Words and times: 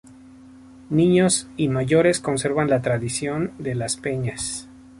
Niños 0.89 1.47
y 1.57 1.67
mayores 1.69 2.19
conservan 2.19 2.67
las 2.71 2.81
tradición 2.81 3.51
de 3.59 3.75
las 3.75 3.97
'peñas'. 3.97 4.67